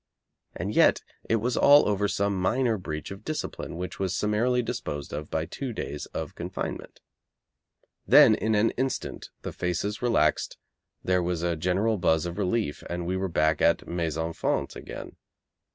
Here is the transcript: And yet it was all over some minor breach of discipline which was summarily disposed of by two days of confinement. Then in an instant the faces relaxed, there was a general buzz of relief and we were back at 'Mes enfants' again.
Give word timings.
And 0.55 0.73
yet 0.75 1.03
it 1.29 1.35
was 1.35 1.55
all 1.55 1.87
over 1.87 2.07
some 2.07 2.35
minor 2.35 2.79
breach 2.79 3.11
of 3.11 3.23
discipline 3.23 3.75
which 3.75 3.99
was 3.99 4.15
summarily 4.15 4.63
disposed 4.63 5.13
of 5.13 5.29
by 5.29 5.45
two 5.45 5.73
days 5.73 6.07
of 6.07 6.33
confinement. 6.33 7.01
Then 8.07 8.33
in 8.33 8.55
an 8.55 8.71
instant 8.71 9.29
the 9.43 9.53
faces 9.53 10.01
relaxed, 10.01 10.57
there 11.03 11.21
was 11.21 11.43
a 11.43 11.55
general 11.55 11.99
buzz 11.99 12.25
of 12.25 12.39
relief 12.39 12.83
and 12.89 13.05
we 13.05 13.15
were 13.15 13.29
back 13.29 13.61
at 13.61 13.87
'Mes 13.87 14.17
enfants' 14.17 14.75
again. 14.75 15.17